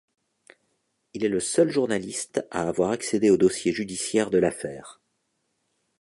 [1.13, 4.99] Il est le seul journaliste à avoir accédé au dossier judiciaire de l’affaire.